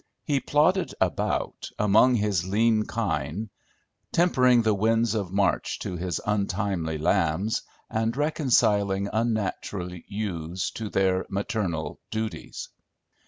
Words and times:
He 0.23 0.39
plodded 0.39 0.95
about, 0.99 1.69
among 1.77 2.15
his 2.15 2.43
lean 2.47 2.87
kine, 2.87 3.51
tempering 4.11 4.63
the 4.63 4.73
winds 4.73 5.13
of 5.13 5.31
March 5.31 5.77
to 5.81 5.95
his 5.95 6.19
untimely 6.25 6.97
lambs, 6.97 7.61
and 7.87 8.17
reconciling 8.17 9.09
unnatural 9.13 9.91
ewes 10.07 10.71
to 10.71 10.89
their 10.89 11.27
maternal 11.29 11.99
duties. 12.09 12.69